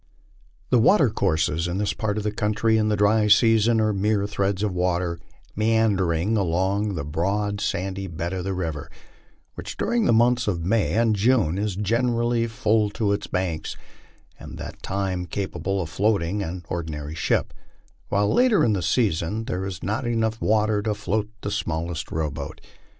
The 0.71 0.79
watercourses 0.79 1.67
in 1.67 1.77
this 1.77 1.93
part 1.93 2.17
of 2.17 2.23
the 2.23 2.31
country 2.31 2.75
in 2.75 2.89
the 2.89 2.97
dry 2.97 3.27
season 3.27 3.79
are 3.79 3.93
mere 3.93 4.25
threads 4.25 4.63
of 4.63 4.73
water 4.73 5.19
meandering 5.55 6.35
along 6.35 6.95
the 6.95 7.03
broad 7.05 7.61
sandy 7.61 8.07
bed 8.07 8.33
of 8.33 8.43
the 8.45 8.55
river, 8.55 8.89
which 9.53 9.77
during 9.77 10.05
the 10.05 10.11
months 10.11 10.47
of 10.47 10.65
May 10.65 10.95
and 10.95 11.15
June 11.15 11.59
is 11.59 11.75
generally 11.75 12.47
full 12.47 12.89
to 12.89 13.11
its 13.13 13.27
banks, 13.27 13.77
and 14.39 14.53
at 14.59 14.71
that 14.73 14.81
time 14.81 15.27
capable 15.27 15.79
of 15.79 15.87
floating 15.91 16.41
an 16.41 16.63
ordinary 16.67 17.13
ship, 17.13 17.53
while 18.09 18.33
later 18.33 18.65
in 18.65 18.73
the 18.73 18.81
season 18.81 19.43
there 19.43 19.67
is 19.67 19.83
not 19.83 20.07
enough 20.07 20.41
water 20.41 20.81
to 20.81 20.95
float 20.95 21.29
the 21.41 21.51
smallest 21.51 22.09
row 22.11 22.31
boat. 22.31 22.59